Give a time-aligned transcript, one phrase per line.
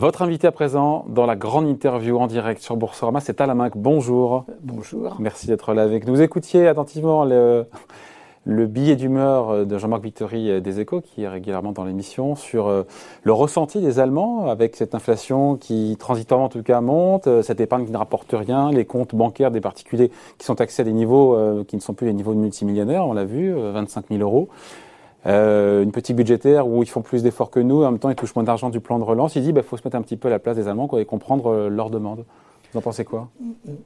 [0.00, 4.46] Votre invité à présent dans la grande interview en direct sur Boursorama, c'est Alain Bonjour.
[4.62, 5.16] Bonjour.
[5.18, 6.14] Merci d'être là avec nous.
[6.14, 7.66] Vous écoutiez attentivement le,
[8.46, 12.84] le billet d'humeur de Jean-Marc Victory des Échos, qui est régulièrement dans l'émission, sur euh,
[13.24, 17.60] le ressenti des Allemands avec cette inflation qui, transitoirement en tout cas, monte, euh, cette
[17.60, 20.94] épargne qui ne rapporte rien, les comptes bancaires des particuliers qui sont taxés à des
[20.94, 24.22] niveaux euh, qui ne sont plus les niveaux de multimillionnaires, on l'a vu, 25 000
[24.22, 24.48] euros.
[25.26, 28.16] Euh, une petite budgétaire où ils font plus d'efforts que nous, en même temps ils
[28.16, 29.36] touchent moins d'argent du plan de relance.
[29.36, 30.88] Il dit qu'il bah, faut se mettre un petit peu à la place des Allemands
[30.96, 32.24] et comprendre leurs demandes.
[32.72, 33.28] Vous en pensez quoi?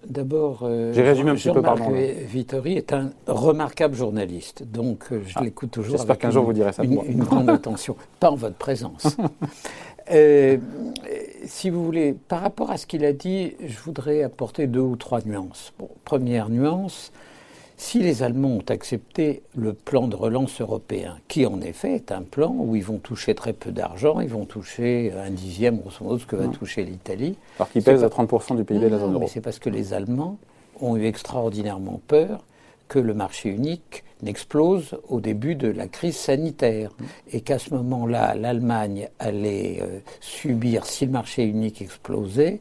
[0.06, 1.90] D'abord, euh, j'ai résumé un petit peu, pardon.
[1.90, 5.96] Vittori est un remarquable journaliste, donc euh, je ah, l'écoute toujours.
[5.96, 6.84] J'espère qu'un jour vous direz ça.
[6.84, 9.16] Une, une grande attention, pas en votre présence.
[10.10, 10.58] euh,
[11.46, 14.96] si vous voulez, par rapport à ce qu'il a dit, je voudrais apporter deux ou
[14.96, 15.72] trois nuances.
[15.78, 17.10] Bon, première nuance,
[17.76, 22.22] si les Allemands ont accepté le plan de relance européen, qui en effet est un
[22.22, 26.18] plan où ils vont toucher très peu d'argent, ils vont toucher un dixième, grosso modo,
[26.18, 27.36] ce que va toucher l'Italie.
[27.58, 29.26] Alors qu'ils pèsent à 30% du PIB de la zone euro.
[29.28, 30.38] C'est parce que les Allemands
[30.80, 32.44] ont eu extraordinairement peur
[32.88, 36.90] que le marché unique n'explose au début de la crise sanitaire
[37.30, 42.60] et qu'à ce moment-là, l'Allemagne allait euh, subir, si le marché unique explosait,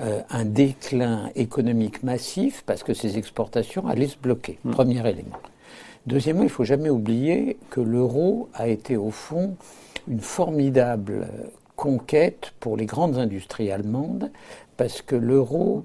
[0.00, 4.58] euh, un déclin économique massif parce que ses exportations allaient se bloquer.
[4.64, 4.70] Mm.
[4.72, 5.38] Premier élément.
[6.06, 9.56] Deuxièmement, il ne faut jamais oublier que l'euro a été au fond
[10.08, 11.26] une formidable
[11.74, 14.30] conquête pour les grandes industries allemandes
[14.76, 15.84] parce que l'euro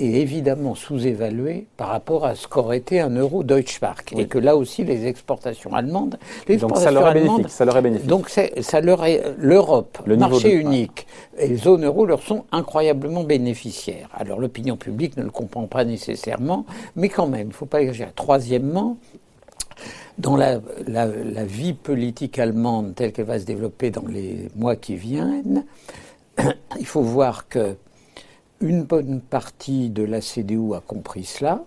[0.00, 4.14] est évidemment sous-évalué par rapport à ce qu'aurait été un euro Deutschmark.
[4.16, 6.18] Et que là aussi, les exportations allemandes.
[6.48, 8.06] Les donc ça leur, est bénéfique, ça leur est bénéfique.
[8.06, 9.22] Donc ça leur est.
[9.38, 11.06] L'Europe, le marché unique
[11.38, 14.08] et les zones euro leur sont incroyablement bénéficiaires.
[14.14, 16.64] Alors l'opinion publique ne le comprend pas nécessairement,
[16.96, 18.10] mais quand même, il ne faut pas exagérer.
[18.14, 18.96] Troisièmement,
[20.18, 24.76] dans la, la, la, vie politique allemande telle qu'elle va se développer dans les mois
[24.76, 25.64] qui viennent,
[26.78, 27.76] il faut voir que
[28.60, 31.64] une bonne partie de la CDU a compris cela,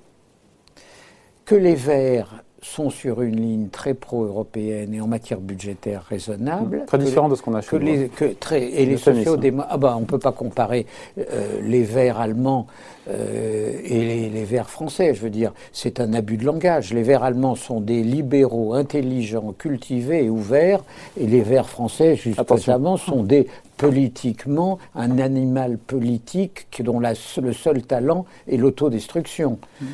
[1.46, 6.84] que les Verts sont sur une ligne très pro-européenne et en matière budgétaire raisonnable.
[6.88, 8.10] Très différent de ce qu'on a chez
[8.40, 10.86] très, Et les sociaux-démocrates, ah bah, on ne peut pas comparer
[11.18, 12.68] euh, les Verts allemands
[13.10, 15.14] euh, et les, Verts français.
[15.14, 16.94] Je veux dire, c'est un abus de langage.
[16.94, 20.84] Les Verts allemands sont des libéraux intelligents, cultivés et ouverts,
[21.20, 23.48] et les Verts français, jusqu'à récemment, sont des
[23.78, 29.58] politiquement un animal politique dont la, le seul talent est l'autodestruction.
[29.82, 29.86] Mmh.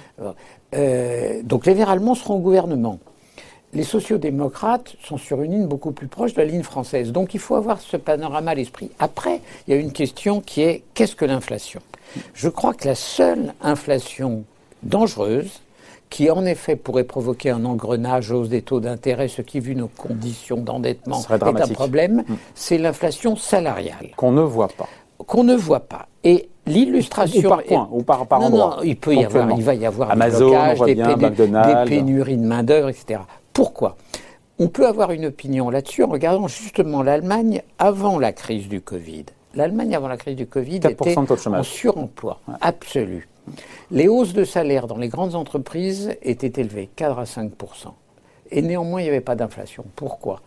[0.76, 3.00] Euh, donc les Verts allemands seront au gouvernement.
[3.74, 7.12] Les sociodémocrates sont sur une ligne beaucoup plus proche de la ligne française.
[7.12, 8.90] Donc il faut avoir ce panorama à l'esprit.
[8.98, 11.82] Après, il y a une question qui est qu'est-ce que l'inflation?
[12.34, 14.44] Je crois que la seule inflation
[14.82, 15.62] dangereuse,
[16.10, 19.88] qui en effet pourrait provoquer un engrenage, hausse des taux d'intérêt, ce qui, vu nos
[19.88, 22.36] conditions d'endettement, est un problème, mm.
[22.56, 24.10] c'est l'inflation salariale.
[24.16, 24.88] Qu'on ne voit pas.
[25.20, 26.08] Qu'on ne voit pas.
[26.24, 27.50] Et l'illustration.
[27.50, 29.86] Ou par point, ou par, par non, Non, il peut y avoir, il va y
[29.86, 30.52] avoir Amazon,
[30.86, 33.22] des, des pénuries de main-d'œuvre, etc.
[33.54, 33.98] Pourquoi?
[34.60, 39.26] On peut avoir une opinion là-dessus en regardant justement l'Allemagne avant la crise du Covid.
[39.56, 43.28] L'Allemagne avant la crise du Covid était en suremploi absolu.
[43.90, 47.50] Les hausses de salaire dans les grandes entreprises étaient élevées, 4 à 5%
[48.52, 49.86] Et néanmoins, il n'y avait pas d'inflation.
[49.96, 50.42] Pourquoi?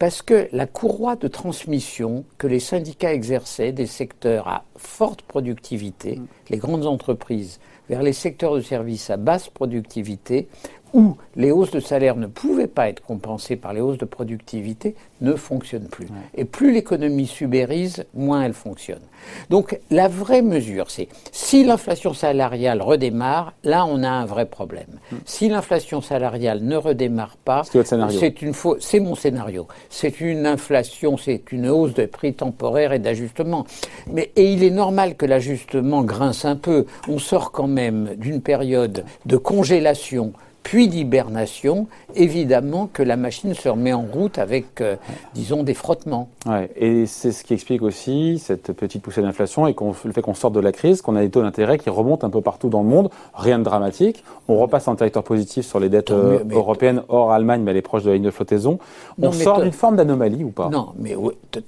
[0.00, 6.16] Parce que la courroie de transmission que les syndicats exerçaient des secteurs à forte productivité,
[6.16, 6.26] mm.
[6.48, 10.48] les grandes entreprises, vers les secteurs de services à basse productivité,
[10.92, 14.94] où les hausses de salaire ne pouvaient pas être compensées par les hausses de productivité,
[15.20, 16.08] ne fonctionne plus.
[16.34, 19.02] Et plus l'économie subérise, moins elle fonctionne.
[19.50, 24.86] Donc la vraie mesure, c'est si l'inflation salariale redémarre, là on a un vrai problème.
[25.12, 25.16] Hmm.
[25.24, 29.66] Si l'inflation salariale ne redémarre pas, c'est une c'est mon scénario.
[29.88, 33.66] C'est une inflation, c'est une hausse de prix temporaire et d'ajustement.
[34.06, 36.86] Mais et il est normal que l'ajustement grince un peu.
[37.08, 40.32] On sort quand même d'une période de congélation
[40.62, 44.96] puis d'hibernation, évidemment que la machine se remet en route avec, euh,
[45.34, 46.28] disons, des frottements.
[46.46, 49.74] Ouais, et c'est ce qui explique aussi cette petite poussée d'inflation et
[50.04, 52.30] le fait qu'on sorte de la crise, qu'on a des taux d'intérêt qui remontent un
[52.30, 54.24] peu partout dans le monde, rien de dramatique.
[54.48, 57.82] On repasse en territoire positif sur les dettes euh, européennes, hors Allemagne, mais elle est
[57.82, 58.78] proche de la ligne de flottaison.
[59.20, 60.68] On sort d'une forme d'anomalie ou pas?
[60.68, 61.14] Non, mais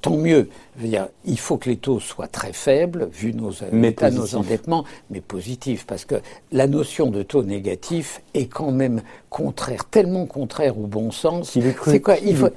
[0.01, 0.49] tant mieux.
[0.77, 5.21] Dire, il faut que les taux soient très faibles, vu nos, états, nos endettements, mais
[5.21, 6.17] positifs, parce que
[6.51, 8.82] la notion de taux négatif est quand même
[9.31, 11.59] contraire, tellement contraire au bon sens.
[11.87, 12.49] C'est quoi il faut,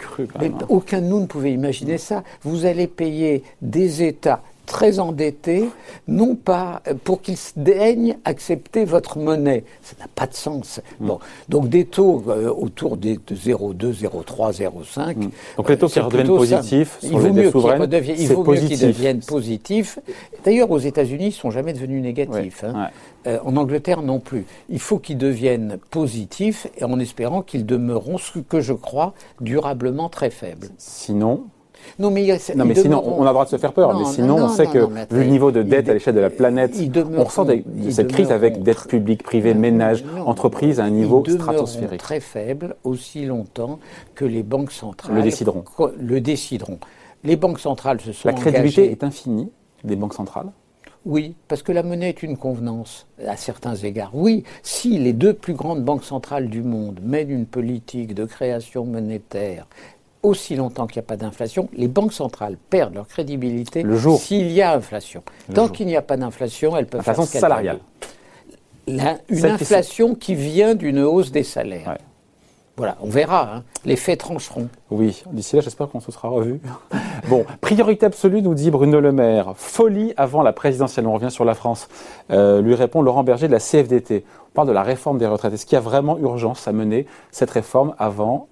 [0.70, 2.24] Aucun de nous ne pouvait imaginer ça.
[2.44, 5.70] Vous allez payer des États très endettés,
[6.08, 9.64] non pas pour qu'ils daignent accepter votre monnaie.
[9.82, 10.82] Ça n'a pas de sens.
[11.00, 11.08] Mm.
[11.08, 11.20] Bon,
[11.50, 15.30] donc des taux euh, autour des, de 0,2, 0,3, 0,5.
[15.58, 19.20] Donc les taux qui redeviennent positifs il vaut mieux qu'ils il vaut mieux qu'ils deviennent
[19.22, 20.00] positifs.
[20.44, 22.64] D'ailleurs, aux États-Unis, ils ne sont jamais devenus négatifs.
[22.64, 22.90] Hein.
[23.28, 24.46] Euh, en Angleterre non plus.
[24.70, 30.10] Il faut qu'ils deviennent positifs et en espérant qu'ils demeureront, ce que je crois, durablement
[30.10, 30.68] très faibles.
[30.78, 31.46] Sinon,
[32.00, 33.98] non, mais, non, mais sinon, on a le droit de se faire peur.
[33.98, 34.80] mais sinon, on sait que,
[35.14, 36.76] vu le niveau de dette à l'échelle de la planète,
[37.18, 37.46] on ressent
[37.90, 42.00] cette crise avec dette publique, privée, ménage, entreprise à un niveau stratosphérique.
[42.00, 43.80] très faible aussi longtemps
[44.14, 45.64] que les banques centrales le décideront.
[46.00, 46.80] Le décideront.
[47.24, 49.50] Les banques centrales se sont La crédibilité est infinie
[49.84, 50.52] des banques centrales?
[51.06, 54.12] Oui, parce que la monnaie est une convenance à certains égards.
[54.16, 58.86] Oui, si les deux plus grandes banques centrales du monde mènent une politique de création
[58.86, 59.68] monétaire
[60.26, 64.20] aussi longtemps qu'il n'y a pas d'inflation, les banques centrales perdent leur crédibilité le jour.
[64.20, 65.24] s'il y a inflation.
[65.54, 67.80] Tant qu'il n'y a pas d'inflation, elles peuvent faire salariale.
[68.88, 71.98] une inflation qui vient d'une hausse des salaires.
[72.78, 73.56] Voilà, on verra.
[73.56, 73.64] Hein.
[73.86, 74.68] Les faits trancheront.
[74.92, 76.60] Oui, d'ici là, j'espère qu'on se sera revu.
[77.30, 79.54] bon, priorité absolue, nous dit Bruno Le Maire.
[79.56, 81.08] Folie avant la présidentielle.
[81.08, 81.88] On revient sur la France.
[82.32, 84.26] Euh, lui répond Laurent Berger de la CFDT.
[84.50, 85.54] On parle de la réforme des retraites.
[85.54, 88.50] Est-ce qu'il y a vraiment urgence à mener cette réforme avant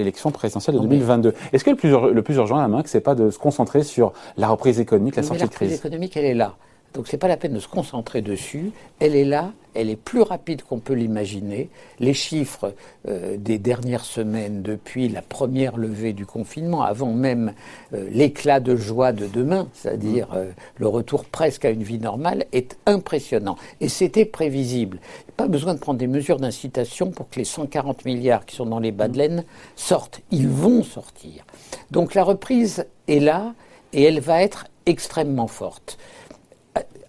[0.00, 1.34] l'élection présidentielle de 2022.
[1.52, 3.38] Est-ce que le plus, le plus urgent à la main, ce n'est pas de se
[3.38, 6.56] concentrer sur la reprise économique, la sortie de crise La reprise économique, elle est là.
[6.94, 8.72] Donc ce n'est pas la peine de se concentrer dessus.
[8.98, 11.70] Elle est là, elle est plus rapide qu'on peut l'imaginer.
[12.00, 12.74] Les chiffres
[13.08, 17.52] euh, des dernières semaines, depuis la première levée du confinement, avant même
[17.94, 22.46] euh, l'éclat de joie de demain, c'est-à-dire euh, le retour presque à une vie normale,
[22.52, 23.56] est impressionnant.
[23.80, 24.98] Et c'était prévisible.
[25.36, 28.80] Pas besoin de prendre des mesures d'incitation pour que les 140 milliards qui sont dans
[28.80, 29.44] les bas de laine
[29.76, 30.22] sortent.
[30.32, 31.44] Ils vont sortir.
[31.92, 33.54] Donc la reprise est là
[33.92, 35.98] et elle va être extrêmement forte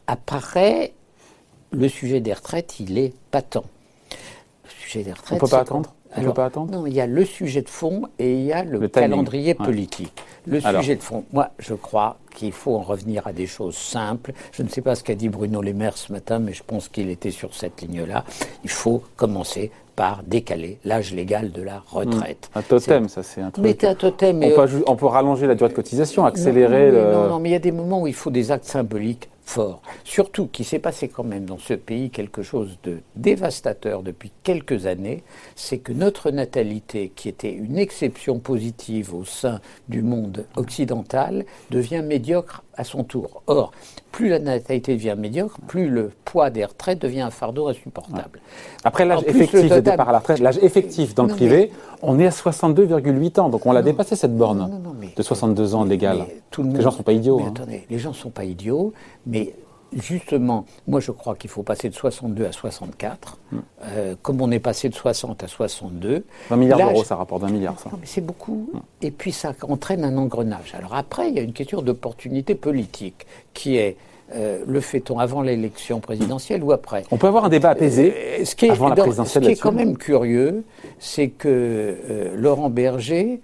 [0.07, 0.93] apparaît
[1.71, 3.63] le sujet des retraites, il est patent.
[4.63, 5.31] Le sujet des retraites.
[5.31, 5.93] On ne peut pas attendre?
[6.17, 6.71] On peut pas attendre?
[6.71, 10.21] Non, il y a le sujet de fond et il y a le, calendrier politique.
[10.45, 14.33] Le sujet de fond, moi, je crois qu'il faut en revenir à des choses simples.
[14.51, 16.89] Je ne sais pas ce qu'a dit Bruno Le Maire ce matin, mais je pense
[16.89, 18.25] qu'il était sur cette ligne-là.
[18.63, 22.49] Il faut commencer par décaler l'âge légal de la retraite.
[22.53, 22.59] Hmm.
[22.59, 23.63] Un totem, ça c'est un truc.
[23.63, 24.41] Mais un totem.
[24.43, 26.91] On, peut, on, peut, rallonger la durée de cotisation, accélérer.
[26.91, 29.29] Non, non, non, mais il y a des moments où il faut des actes symboliques
[29.43, 29.81] fort.
[30.03, 34.85] Surtout qu'il s'est passé quand même dans ce pays quelque chose de dévastateur depuis quelques
[34.85, 35.23] années,
[35.55, 39.59] c'est que notre natalité, qui était une exception positive au sein
[39.89, 43.43] du monde occidental, devient médiocre à son tour.
[43.47, 43.71] Or,
[44.11, 48.39] plus la natalité devient médiocre, plus le poids des retraites devient un fardeau insupportable.
[48.83, 51.71] Après l'âge effectif de départ à la retraite, l'âge effectif dans le privé,
[52.01, 54.81] on est à 62,8 ans, donc on l'a dépassé cette borne
[55.15, 56.25] de 62 ans légal.
[56.57, 57.39] les gens ne sont pas idiots.
[57.41, 57.53] Hein.
[57.55, 58.93] Attendez, les gens ne sont pas idiots,
[59.25, 59.53] mais
[59.93, 63.57] justement, moi je crois qu'il faut passer de 62 à 64, hmm.
[63.83, 66.25] euh, comme on est passé de 60 à 62.
[66.49, 67.89] 20 milliards d'euros, ça rapporte un milliard, ça.
[67.91, 68.69] Non, mais c'est beaucoup.
[68.73, 68.79] Hmm.
[69.01, 70.73] Et puis ça entraîne un engrenage.
[70.75, 73.97] Alors après, il y a une question d'opportunité politique qui est
[74.33, 77.03] euh, le fait-on avant l'élection présidentielle ou après?
[77.11, 79.43] On peut avoir un débat apaisé euh, ce qui est, avant la présidentielle.
[79.43, 80.63] Ce qui est quand même curieux,
[80.99, 83.41] c'est que Laurent Berger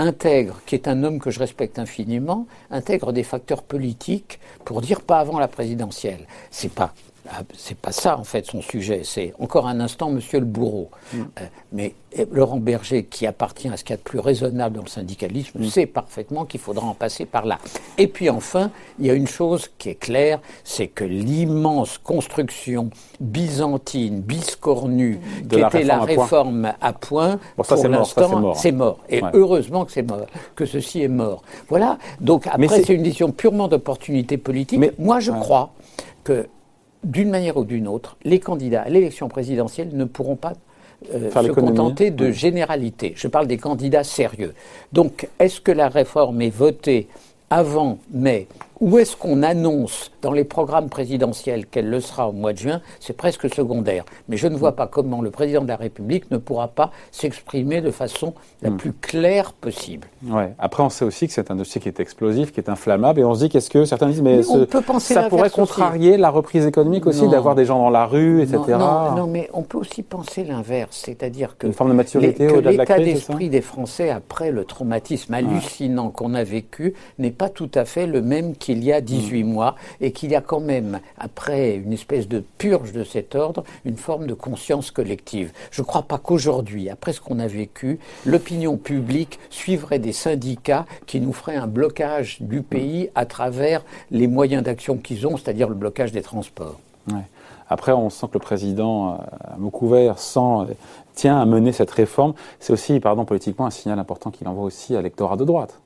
[0.00, 5.02] intègre, qui est un homme que je respecte infiniment, intègre des facteurs politiques pour dire
[5.02, 6.26] pas avant la présidentielle.
[6.50, 6.94] C'est pas
[7.28, 10.90] ah, c'est pas ça en fait son sujet, c'est encore un instant Monsieur le bourreau.
[11.12, 11.18] Mm.
[11.18, 14.76] Euh, mais eh, Laurent Berger, qui appartient à ce qu'il y a de plus raisonnable
[14.76, 15.68] dans le syndicalisme, mm.
[15.68, 17.58] sait parfaitement qu'il faudra en passer par là.
[17.98, 22.90] Et puis enfin, il y a une chose qui est claire, c'est que l'immense construction
[23.20, 28.98] byzantine, biscornue, qui était la réforme à point, pour l'instant, c'est mort.
[29.08, 31.42] Et heureusement que c'est mort, que ceci est mort.
[31.68, 31.98] Voilà.
[32.20, 34.78] Donc après, c'est une décision purement d'opportunité politique.
[34.78, 35.70] Mais moi, je crois
[36.24, 36.48] que
[37.04, 40.52] d'une manière ou d'une autre, les candidats à l'élection présidentielle ne pourront pas
[41.14, 43.14] euh, se contenter de généralité.
[43.16, 44.54] Je parle des candidats sérieux.
[44.92, 47.08] Donc, est-ce que la réforme est votée
[47.48, 48.46] avant mai
[48.80, 52.80] où est-ce qu'on annonce dans les programmes présidentiels qu'elle le sera au mois de juin
[52.98, 54.04] C'est presque secondaire.
[54.28, 57.82] Mais je ne vois pas comment le président de la République ne pourra pas s'exprimer
[57.82, 58.76] de façon la hmm.
[58.76, 60.08] plus claire possible.
[60.26, 60.54] Ouais.
[60.58, 63.24] Après, on sait aussi que c'est un dossier qui est explosif, qui est inflammable, et
[63.24, 64.42] on se dit qu'est-ce que certains disent, mais,
[65.00, 68.58] ça pourrait contrarier la reprise économique aussi, d'avoir des gens dans la rue, etc.
[68.68, 73.48] Non, non, mais on peut aussi penser l'inverse, c'est-à-dire que, forme de maturité l'état d'esprit
[73.48, 78.22] des Français après le traumatisme hallucinant qu'on a vécu n'est pas tout à fait le
[78.22, 79.46] même qui qu'il y a 18 mm.
[79.46, 83.64] mois et qu'il y a quand même, après une espèce de purge de cet ordre,
[83.84, 85.52] une forme de conscience collective.
[85.72, 90.86] Je ne crois pas qu'aujourd'hui, après ce qu'on a vécu, l'opinion publique suivrait des syndicats
[91.06, 95.68] qui nous feraient un blocage du pays à travers les moyens d'action qu'ils ont, c'est-à-dire
[95.68, 96.78] le blocage des transports.
[97.68, 100.74] Après, on sent que le président, à mot couvert, sent,
[101.14, 102.34] tient à mener cette réforme.
[102.60, 105.80] C'est aussi, pardon, politiquement, un signal important qu'il envoie aussi à l'électorat de droite.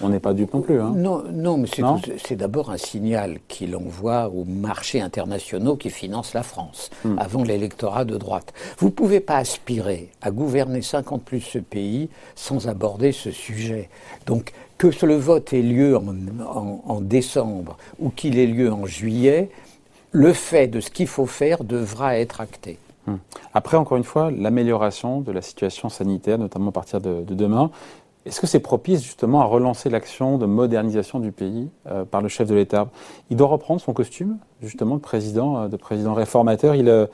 [0.00, 0.80] On n'est pas dupe non plus.
[0.80, 0.92] Hein.
[0.96, 1.68] Non, non, mais
[2.24, 7.18] c'est d'abord un signal qu'il envoie aux marchés internationaux qui financent la France, hmm.
[7.18, 8.52] avant l'électorat de droite.
[8.78, 13.88] Vous ne pouvez pas aspirer à gouverner 50 plus ce pays sans aborder ce sujet.
[14.26, 19.50] Donc, que le vote ait lieu en décembre ou qu'il ait lieu en juillet,
[20.12, 22.78] le fait de ce qu'il faut faire devra être acté.
[23.06, 23.16] Hmm.
[23.54, 27.70] Après, encore une fois, l'amélioration de la situation sanitaire, notamment à partir de, demain,
[28.26, 32.28] est-ce que c'est propice justement à relancer l'action de modernisation du pays euh, par le
[32.28, 32.88] chef de l'État?
[33.30, 36.74] Il doit reprendre son costume, justement, de président, euh, de président réformateur.
[36.76, 37.06] Euh,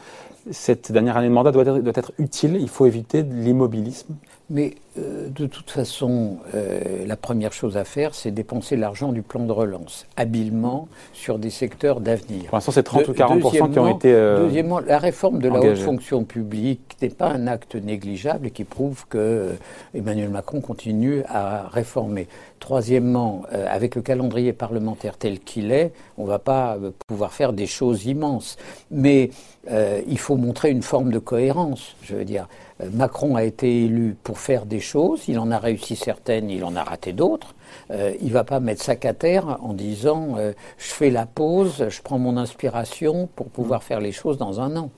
[0.50, 2.56] cette dernière année de mandat doit être utile.
[2.60, 4.16] Il faut éviter l'immobilisme.
[4.49, 9.23] Mais euh, de toute façon, euh, la première chose à faire, c'est dépenser l'argent du
[9.23, 12.45] plan de relance, habilement, sur des secteurs d'avenir.
[12.45, 14.12] Pour l'instant, c'est 30 ou 40 qui ont été.
[14.12, 18.50] Euh, deuxièmement, la réforme de la haute fonction publique n'est pas un acte négligeable et
[18.53, 19.55] qui prouve que
[19.95, 22.29] Emmanuel Macron continue à réformer.
[22.61, 27.67] Troisièmement, avec le calendrier parlementaire tel qu'il est, on ne va pas pouvoir faire des
[27.67, 28.57] choses immenses.
[28.91, 29.31] Mais
[29.71, 32.49] il faut montrer une forme de cohérence, je veux dire.
[32.92, 36.76] Macron a été élu pour faire des choses, il en a réussi certaines, il en
[36.76, 37.54] a raté d'autres.
[37.90, 41.25] Euh, il ne va pas mettre sac à terre en disant euh, je fais la
[41.25, 44.90] pause, je prends mon inspiration pour pouvoir faire les choses dans un an.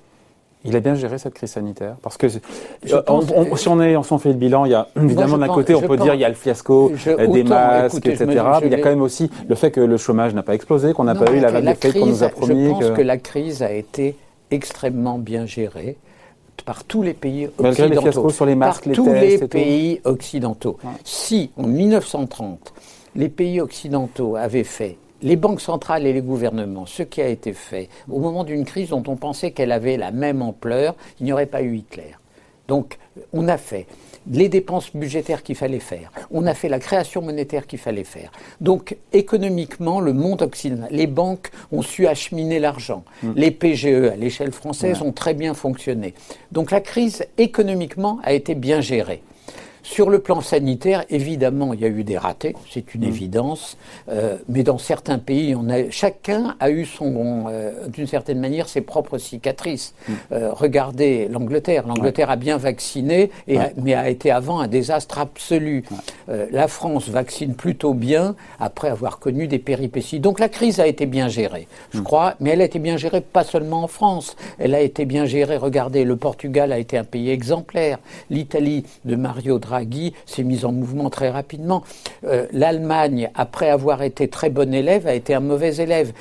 [0.64, 4.18] Il a bien géré cette crise sanitaire parce que euh, si on est, on s'en
[4.18, 6.28] fait le bilan, il y a évidemment d'un côté on peut dire il y a
[6.28, 8.26] le fiasco des masques, etc.
[8.26, 10.94] mais il y a quand même aussi le fait que le chômage n'a pas explosé,
[10.94, 12.66] qu'on n'a pas eu la vague de qu'on nous a promis.
[12.66, 14.16] Je pense que la crise a été
[14.50, 15.97] extrêmement bien gérée
[16.62, 18.30] par tous les pays occidentaux.
[18.30, 20.78] sur les masques, par tous les pays occidentaux.
[21.04, 22.72] Si, en 1930,
[23.16, 27.52] les pays occidentaux avaient fait les banques centrales et les gouvernements, ce qui a été
[27.52, 31.32] fait au moment d'une crise dont on pensait qu'elle avait la même ampleur, il n'y
[31.32, 32.14] aurait pas eu Hitler.
[32.68, 32.98] Donc,
[33.32, 33.86] on a fait
[34.30, 36.11] les dépenses budgétaires qu'il fallait faire.
[36.30, 38.30] On a fait la création monétaire qu'il fallait faire.
[38.61, 43.04] Donc économiquement, le monde occidental, les banques ont su acheminer l'argent.
[43.23, 43.32] Mm.
[43.37, 46.14] Les PGE à l'échelle française ont très bien fonctionné.
[46.52, 49.23] Donc la crise économiquement a été bien gérée.
[49.82, 53.08] Sur le plan sanitaire, évidemment, il y a eu des ratés, c'est une mm.
[53.08, 53.76] évidence,
[54.08, 58.68] euh, mais dans certains pays, on a, chacun a eu son, euh, d'une certaine manière,
[58.68, 59.94] ses propres cicatrices.
[60.08, 60.12] Mm.
[60.32, 61.87] Euh, regardez l'Angleterre.
[61.87, 65.85] L'Angleterre a bien vacciné, et mais a été avant un désastre absolu.
[66.28, 70.20] la France vaccine plutôt bien après avoir connu des péripéties.
[70.20, 72.04] Donc la crise a été bien gérée, je mm.
[72.04, 75.25] crois, mais elle a été bien gérée pas seulement en France, elle a été bien
[75.25, 75.56] gérée.
[75.56, 77.99] Regardez, le Portugal a été un pays exemplaire,
[78.30, 81.82] l'Italie de Mario Draghi Guy s'est mise en mouvement très rapidement.
[82.25, 86.12] Euh, L'Allemagne, après avoir été très bon élève, a été un mauvais élève.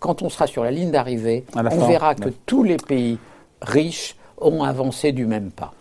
[0.00, 3.18] Quand on sera sur la ligne d'arrivée, on verra que tous les pays
[3.60, 5.72] riches ont avancé du même pas.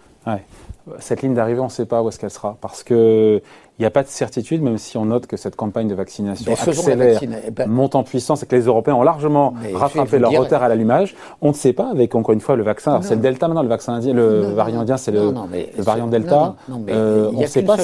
[0.99, 3.41] Cette ligne d'arrivée, on ne sait pas où est-ce qu'elle sera, parce que
[3.81, 6.53] il n'y a pas de certitude, même si on note que cette campagne de vaccination
[6.53, 10.61] accélère, eh ben, monte en puissance et que les Européens ont largement rattrapé leur retard
[10.61, 11.15] à l'allumage.
[11.41, 13.01] On ne sait pas avec, encore une fois, le vaccin.
[13.01, 15.33] C'est le Delta maintenant, le vaccin indien, le variant indien, c'est le,
[15.79, 16.55] variant Delta.
[16.89, 17.77] Euh, on ne sait pas.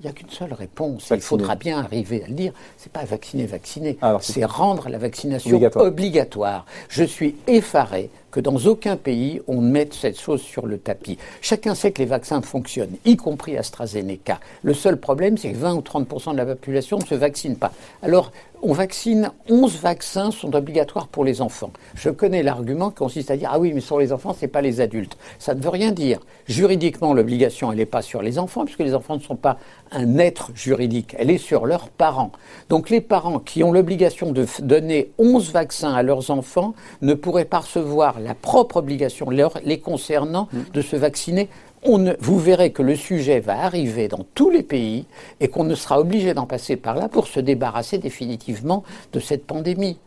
[0.00, 1.10] Il n'y a qu'une seule réponse.
[1.10, 2.52] Il faudra bien arriver à le dire.
[2.78, 3.98] C'est pas vacciner, vacciner.
[4.20, 6.64] C'est rendre la vaccination obligatoire.
[6.88, 11.18] Je suis effaré que dans aucun pays on mette cette chose sur le tapis.
[11.40, 14.40] Chacun sait que les vaccins fonctionnent, y compris AstraZeneca.
[14.62, 17.72] Le seul problème, c'est que 20 ou 30% de la population ne se vaccine pas.
[18.02, 21.70] Alors, on vaccine, 11 vaccins sont obligatoires pour les enfants.
[21.94, 24.48] Je connais l'argument qui consiste à dire Ah oui, mais sur les enfants, ce n'est
[24.50, 25.16] pas les adultes.
[25.38, 26.20] Ça ne veut rien dire.
[26.46, 29.58] Juridiquement, l'obligation, elle n'est pas sur les enfants, puisque les enfants ne sont pas
[29.90, 31.14] un être juridique.
[31.18, 32.32] Elle est sur leurs parents.
[32.68, 37.44] Donc les parents qui ont l'obligation de donner 11 vaccins à leurs enfants ne pourraient
[37.44, 40.58] pas recevoir la propre obligation les concernant mmh.
[40.74, 41.48] de se vacciner
[41.84, 45.06] vous verrez que le sujet va arriver dans tous les pays
[45.40, 48.82] et qu'on ne sera obligé d'en passer par là pour se débarrasser définitivement
[49.12, 49.98] de cette pandémie.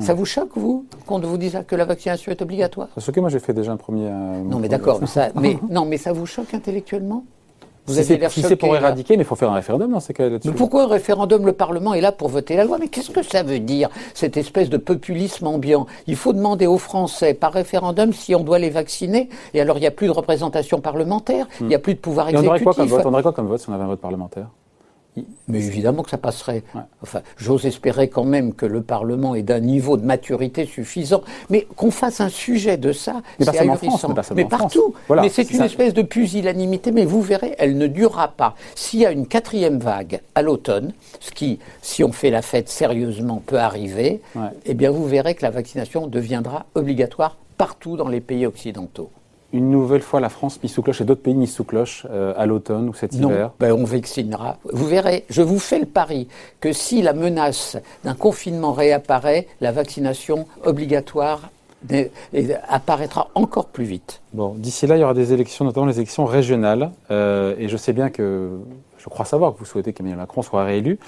[0.00, 2.88] Ça vous choque, vous, qu'on vous dise que la vaccination est obligatoire?
[2.94, 4.08] Parce que moi j'ai fait déjà un premier.
[4.08, 5.00] Euh, non, mais d'accord,
[5.40, 7.24] mais, non, mais ça vous choque intellectuellement?
[7.86, 10.38] Vous si c'est pour éradiquer, mais il faut faire un référendum dans ces cas là
[10.42, 12.78] Mais pourquoi un référendum Le Parlement est là pour voter la loi?
[12.80, 15.86] Mais qu'est-ce que ça veut dire, cette espèce de populisme ambiant?
[16.06, 19.28] Il faut demander aux Français par référendum si on doit les vacciner.
[19.52, 22.28] Et alors, il n'y a plus de représentation parlementaire, il n'y a plus de pouvoir
[22.28, 22.48] exécutif.
[22.48, 23.02] on aurait quoi comme vote?
[23.04, 24.46] On aurait quoi comme vote si on avait un vote parlementaire?
[25.46, 26.62] Mais évidemment que ça passerait.
[27.02, 31.22] Enfin, j'ose espérer quand même que le Parlement est d'un niveau de maturité suffisant.
[31.50, 34.14] Mais qu'on fasse un sujet de ça, c'est ahurissant.
[34.34, 34.94] mais, partout.
[35.10, 36.90] mais c'est une espèce de pusillanimité.
[36.90, 38.54] Mais vous verrez, elle ne durera pas.
[38.74, 42.68] S'il y a une quatrième vague à l'automne, ce qui, si on fait la fête
[42.68, 44.20] sérieusement, peut arriver,
[44.66, 49.10] eh bien vous verrez que la vaccination deviendra obligatoire partout dans les pays occidentaux
[49.54, 52.34] une nouvelle fois la France mise sous cloche et d'autres pays mis sous cloche euh,
[52.36, 53.52] à l'automne ou cet hiver?
[53.60, 54.58] ben on vaccinera.
[54.72, 56.26] Vous verrez, je vous fais le pari
[56.60, 61.50] que si la menace d'un confinement réapparaît, la vaccination obligatoire
[62.68, 64.22] apparaîtra encore plus vite.
[64.32, 66.90] Bon, d'ici là, il y aura des élections, notamment les élections régionales.
[67.10, 68.58] Euh, et je sais bien que,
[68.98, 70.98] je crois savoir que vous souhaitez qu'Emmanuel Macron soit réélu.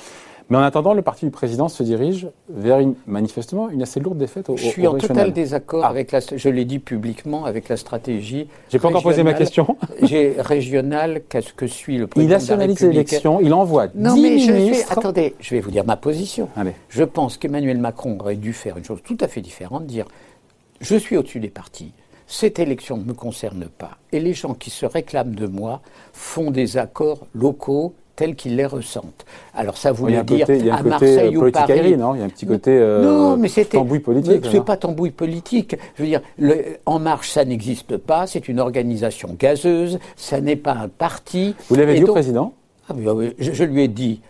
[0.48, 4.18] Mais en attendant, le parti du président se dirige vers une, manifestement une assez lourde
[4.18, 5.88] défaite au Je suis en total désaccord ah.
[5.88, 8.46] avec la, je l'ai dit publiquement, avec la stratégie.
[8.70, 9.76] J'ai pas encore posé ma question.
[10.02, 14.30] J'ai régional, qu'est-ce que suit le président Il nationalise l'élection, il envoie non, 10 mais
[14.30, 14.92] ministres.
[14.92, 16.48] Je attendez, je vais vous dire ma position.
[16.54, 16.72] Allez.
[16.90, 20.06] Je pense qu'Emmanuel Macron aurait dû faire une chose tout à fait différente, dire
[20.80, 21.92] je suis au-dessus des partis.
[22.28, 23.98] Cette élection ne me concerne pas.
[24.12, 25.80] Et les gens qui se réclament de moi
[26.12, 29.25] font des accords locaux tels qu'ils les ressentent.
[29.54, 31.96] Alors ça voulait dire à Marseille ou Paris.
[31.96, 34.44] non il y a un petit côté euh, non, mais tambouille politique.
[34.50, 35.76] C'est pas tambouille politique.
[35.96, 38.26] Je veux dire, le, En Marche, ça n'existe pas.
[38.26, 39.99] C'est une organisation gazeuse.
[40.16, 41.54] Ça n'est pas un parti.
[41.68, 42.54] Vous l'avez dit au président?
[42.88, 44.20] Ah, oui, je, lui ai dit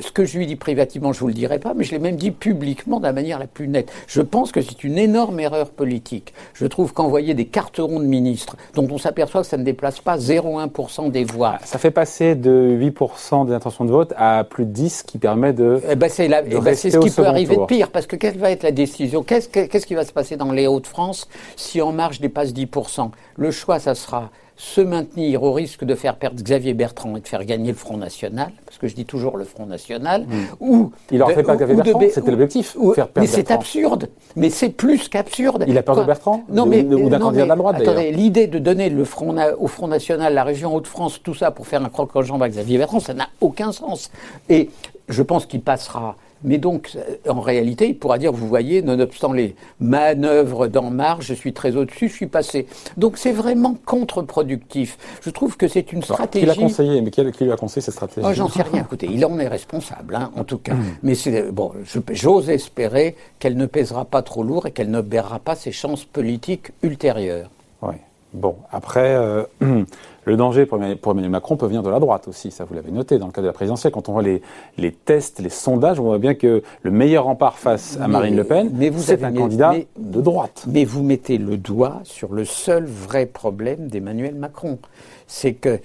[0.00, 1.98] ce que je lui dis privativement, je ne vous le dirai pas, mais je l'ai
[1.98, 3.90] même dit publiquement de la manière la plus nette.
[4.06, 6.32] Je pense que c'est une énorme erreur politique.
[6.54, 10.16] Je trouve qu'envoyer des carterons de ministres, dont on s'aperçoit que ça ne déplace pas
[10.16, 11.58] 0,1% des voix.
[11.64, 15.52] Ça fait passer de 8% des intentions de vote à plus de 10, qui permet
[15.52, 15.80] de.
[15.88, 18.50] Eh ben c'est eh ben ce qui peut arriver de pire, parce que quelle va
[18.50, 19.22] être la décision?
[19.22, 23.50] Qu'est-ce qu'est-ce qui va se passer dans les Hauts-de-France si En Marche dépasse 10% Le
[23.50, 27.44] choix, ça sera se maintenir au risque de faire perdre Xavier Bertrand et de faire
[27.44, 30.44] gagner le Front National, parce que je dis toujours le Front National, hmm.
[30.60, 30.92] ou...
[31.10, 32.76] Il n'aurait fait pas Xavier Bertrand, c'était l'objectif,
[33.16, 35.64] Mais c'est absurde, mais c'est plus qu'absurde.
[35.66, 38.46] Il a peur de Bertrand non, mais, Ou d'un candidat de la droite, Attendez, l'idée
[38.46, 41.88] de donner le Front, au Front National, la région Hauts-de-France, tout ça pour faire un
[41.88, 44.10] croc en jambe à Xavier Bertrand, ça n'a aucun sens.
[44.48, 44.70] Et
[45.08, 46.96] je pense qu'il passera mais donc,
[47.28, 51.76] en réalité, il pourra dire, vous voyez, nonobstant les manœuvres d'en marge, je suis très
[51.76, 52.66] au-dessus, je suis passé.
[52.96, 54.98] Donc c'est vraiment contre-productif.
[55.22, 56.44] Je trouve que c'est une stratégie...
[56.44, 58.82] Qui l'a conseillé Mais qui, lui a conseillé cette stratégie oh, J'en sais rien.
[58.82, 60.74] Écoutez, il en est responsable, hein, en tout cas.
[60.74, 60.96] Hmm.
[61.02, 61.72] Mais c'est bon.
[62.10, 65.00] J'ose espérer qu'elle ne pèsera pas trop lourd et qu'elle ne
[65.44, 67.50] pas ses chances politiques ultérieures.
[67.82, 67.94] Oui.
[68.32, 69.44] Bon, après, euh,
[70.24, 73.18] le danger pour Emmanuel Macron peut venir de la droite aussi, ça vous l'avez noté
[73.18, 73.92] dans le cas de la présidentielle.
[73.92, 74.40] Quand on voit les,
[74.78, 78.44] les, tests, les sondages, on voit bien que le meilleur rempart face à Marine Le
[78.44, 80.64] Pen, c'est un candidat de droite.
[80.66, 84.78] Mais vous mettez le doigt sur le seul vrai problème d'Emmanuel Macron.
[85.26, 85.80] C'est que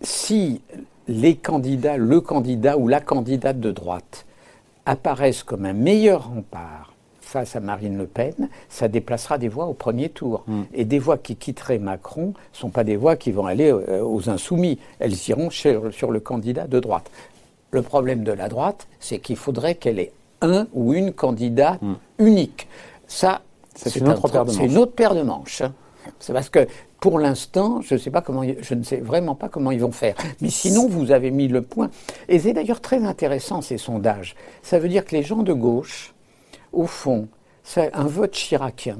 [0.00, 0.62] si
[1.08, 4.26] les candidats, le candidat ou la candidate de droite
[4.86, 6.91] apparaissent comme un meilleur rempart
[7.32, 10.44] face à Marine Le Pen, ça déplacera des voix au premier tour.
[10.46, 10.62] Mm.
[10.74, 14.04] Et des voix qui quitteraient Macron ne sont pas des voix qui vont aller euh,
[14.04, 14.78] aux insoumis.
[14.98, 17.10] Elles iront sur le candidat de droite.
[17.70, 21.94] Le problème de la droite, c'est qu'il faudrait qu'elle ait un ou une candidat mm.
[22.18, 22.68] unique.
[23.06, 23.40] Ça,
[23.74, 24.60] c'est une, autre paire de manches.
[24.60, 25.62] C'est une autre paire de manches.
[26.18, 26.66] C'est parce que
[27.00, 30.14] pour l'instant, je, sais pas comment, je ne sais vraiment pas comment ils vont faire.
[30.42, 31.90] Mais sinon, vous avez mis le point.
[32.28, 34.36] Et c'est d'ailleurs très intéressant ces sondages.
[34.62, 36.14] Ça veut dire que les gens de gauche
[36.72, 37.28] au fond,
[37.62, 38.98] c'est un vote chiracien,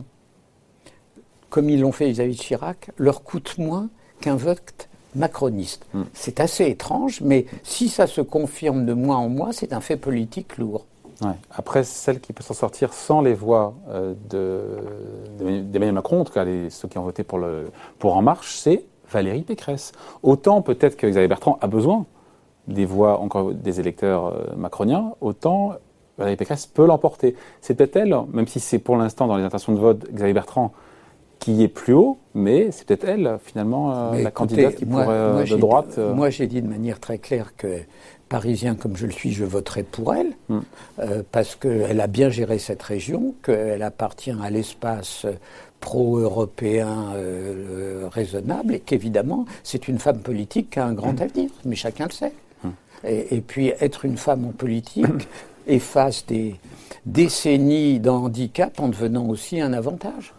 [1.50, 3.88] comme ils l'ont fait vis-à-vis de Chirac, leur coûte moins
[4.20, 5.84] qu'un vote macroniste.
[5.92, 6.04] Hmm.
[6.14, 9.96] C'est assez étrange, mais si ça se confirme de mois en mois, c'est un fait
[9.96, 10.86] politique lourd.
[11.50, 14.14] Après, celle qui peut s'en sortir sans les voix euh,
[15.38, 18.84] d'Emmanuel Macron, en tout cas ceux qui ont voté pour, le, pour En Marche, c'est
[19.08, 19.92] Valérie Pécresse.
[20.22, 22.06] Autant peut-être que Xavier Bertrand a besoin
[22.66, 25.74] des voix encore des électeurs euh, macroniens, autant
[26.18, 27.34] Valérie Pécresse peut l'emporter.
[27.60, 30.72] C'est peut-être elle, même si c'est pour l'instant dans les intentions de vote Xavier Bertrand
[31.42, 35.44] qui est plus haut, mais c'est peut-être elle, finalement, euh, la candidate qui pourrait, euh,
[35.44, 35.96] de droite.
[35.98, 37.80] Euh, moi, j'ai dit de manière très claire que,
[38.28, 40.60] parisien comme je le suis, je voterai pour elle, hmm.
[41.32, 45.26] parce qu'elle a bien géré cette région, qu'elle appartient à l'espace
[45.80, 47.12] pro-européen
[48.12, 51.22] raisonnable, et qu'évidemment, c'est une femme politique qui a un grand hmm.
[51.22, 52.32] avenir, mais chacun le sait.
[52.62, 52.70] Hmm.
[53.04, 55.04] Et, et, puis, être une femme en politique,
[55.66, 56.56] efface des
[57.06, 60.34] décennies d'handicap en devenant aussi un avantage.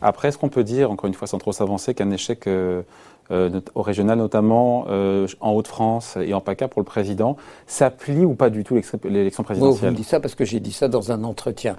[0.00, 2.82] Après, est-ce qu'on peut dire, encore une fois sans trop s'avancer, qu'un échec euh,
[3.30, 8.34] euh, au régional, notamment euh, en Haute-France et en PACA pour le président, s'applique ou
[8.34, 11.10] pas du tout l'élection présidentielle Vous me dites ça parce que j'ai dit ça dans
[11.10, 11.76] un entretien.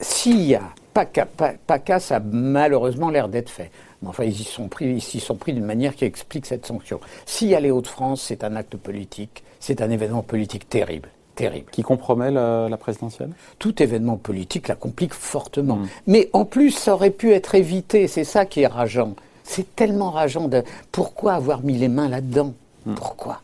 [0.00, 0.62] S'il y a
[0.94, 1.26] PACA,
[1.66, 3.70] PACA, ça a malheureusement l'air d'être fait.
[4.00, 6.64] Mais enfin, ils y sont pris, ils s'y sont pris d'une manière qui explique cette
[6.64, 7.00] sanction.
[7.26, 11.10] S'il y a les Hauts-de-France, c'est un acte politique, c'est un événement politique terrible.
[11.38, 11.70] Terrible.
[11.70, 13.30] Qui compromet la, présidentielle?
[13.60, 15.76] Tout événement politique la complique fortement.
[15.76, 15.86] Hmm.
[16.08, 18.08] Mais en plus, ça aurait pu être évité.
[18.08, 19.14] C'est ça qui est rageant.
[19.44, 20.48] C'est tellement rageant.
[20.48, 20.64] De...
[20.90, 22.54] Pourquoi avoir mis les mains là-dedans?
[22.86, 22.94] Hmm.
[22.94, 23.40] Pourquoi?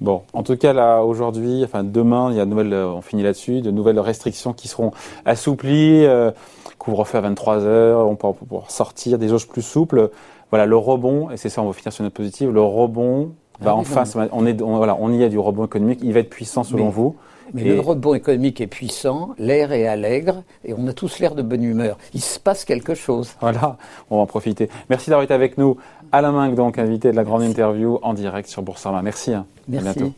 [0.00, 3.02] Bon, en tout cas, là, aujourd'hui, enfin, demain, il y a de nouvelles, euh, on
[3.02, 4.92] finit là-dessus, de nouvelles restrictions qui seront
[5.24, 6.30] assouplies, euh,
[6.78, 10.10] couvre-feu à 23 heures, on pouvoir sortir, des jauges plus souples.
[10.50, 13.32] Voilà, le rebond, et c'est ça, on va finir sur une note positive, le rebond
[13.64, 16.64] ah enfin, on, est, voilà, on y a du rebond économique, il va être puissant
[16.64, 17.16] selon vous.
[17.52, 21.42] Mais le rebond économique est puissant, l'air est allègre et on a tous l'air de
[21.42, 21.98] bonne humeur.
[22.14, 23.32] Il se passe quelque chose.
[23.40, 23.76] Voilà,
[24.08, 24.68] on va en profiter.
[24.88, 25.76] Merci d'avoir été avec nous.
[26.12, 29.02] Alain Minck, donc invité de la grande interview en direct sur Boursorama.
[29.02, 29.34] Merci.
[29.34, 29.46] Hein.
[29.68, 29.88] Merci.
[29.88, 30.12] À bientôt.